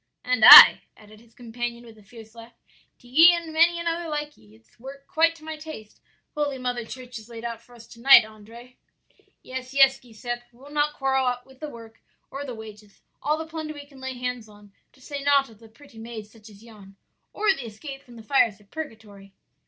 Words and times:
"'And 0.25 0.43
I,' 0.43 0.81
added 0.97 1.19
his 1.19 1.35
companion 1.35 1.85
with 1.85 1.95
a 1.95 2.01
fierce 2.01 2.33
laugh; 2.33 2.53
'to 2.97 3.07
ye 3.07 3.35
and 3.35 3.53
many 3.53 3.79
another 3.79 4.09
like 4.09 4.35
ye. 4.35 4.55
It's 4.55 4.79
work 4.79 5.05
quite 5.05 5.35
to 5.35 5.43
my 5.43 5.57
taste 5.57 6.01
Holy 6.33 6.57
Mother 6.57 6.83
Church 6.85 7.17
has 7.17 7.29
laid 7.29 7.45
out 7.45 7.61
for 7.61 7.75
us 7.75 7.85
to 7.89 8.01
night, 8.01 8.25
Andrea.' 8.25 8.73
"'Yes, 9.43 9.75
yes, 9.75 9.99
Giuseppe, 9.99 10.41
we'll 10.53 10.71
not 10.73 10.95
quarrel 10.95 11.35
with 11.45 11.59
the 11.59 11.69
work 11.69 12.01
or 12.31 12.43
the 12.43 12.55
wages; 12.55 13.03
all 13.21 13.37
the 13.37 13.45
plunder 13.45 13.75
we 13.75 13.85
can 13.85 13.99
lay 14.01 14.15
hands 14.15 14.49
on; 14.49 14.71
to 14.93 14.99
say 14.99 15.21
naught 15.21 15.51
of 15.51 15.59
the 15.59 15.69
pretty 15.69 15.99
maids 15.99 16.31
such 16.31 16.49
as 16.49 16.63
yon, 16.63 16.95
or 17.31 17.53
the 17.53 17.67
escape 17.67 18.01
from 18.01 18.15
the 18.15 18.23
fires 18.23 18.59
of 18.59 18.71
purgatory.' 18.71 19.33